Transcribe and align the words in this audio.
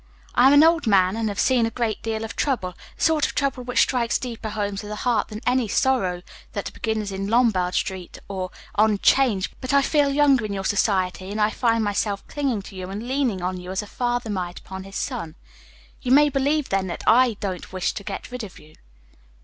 I'm 0.33 0.51
an 0.51 0.63
old 0.63 0.87
man, 0.87 1.15
and 1.15 1.29
have 1.29 1.39
seen 1.39 1.67
a 1.67 1.69
great 1.69 2.01
deal 2.01 2.23
of 2.23 2.35
trouble 2.35 2.73
the 2.97 3.03
sort 3.03 3.27
of 3.27 3.35
trouble 3.35 3.63
which 3.63 3.81
strikes 3.83 4.17
deeper 4.17 4.49
home 4.49 4.75
to 4.77 4.87
the 4.87 4.95
heart 5.05 5.27
than 5.27 5.41
any 5.45 5.67
sorrows 5.67 6.23
that 6.53 6.73
begin 6.73 7.03
in 7.05 7.27
Lombard 7.27 7.75
street 7.75 8.17
or 8.27 8.49
on 8.73 8.97
'Change; 8.97 9.51
but 9.61 9.75
I 9.75 9.83
feel 9.83 10.09
younger 10.09 10.43
in 10.43 10.53
your 10.53 10.65
society, 10.65 11.29
and 11.29 11.39
I 11.39 11.51
find 11.51 11.83
myself 11.83 12.25
clinging 12.27 12.63
to 12.63 12.75
you 12.75 12.89
and 12.89 13.07
leaning 13.07 13.43
on 13.43 13.59
you 13.59 13.69
as 13.69 13.83
a 13.83 13.85
father 13.85 14.31
might 14.31 14.57
upon 14.57 14.85
his 14.85 14.95
son. 14.95 15.35
You 16.01 16.11
may 16.13 16.29
believe, 16.29 16.69
then, 16.69 16.87
that 16.87 17.03
I 17.05 17.37
don't 17.39 17.71
wish 17.71 17.93
to 17.93 18.03
get 18.03 18.31
rid 18.31 18.43
of 18.43 18.57
you." 18.57 18.73